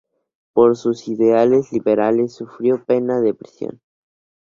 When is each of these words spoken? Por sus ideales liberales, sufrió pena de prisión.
Por 0.53 0.77
sus 0.77 1.07
ideales 1.07 1.71
liberales, 1.71 2.33
sufrió 2.33 2.83
pena 2.83 3.21
de 3.21 3.35
prisión. 3.35 3.81